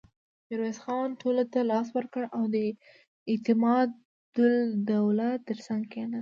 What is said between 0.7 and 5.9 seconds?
خان ټولو ته لاس ورکړ او د اعتماد الدوله تر څنګ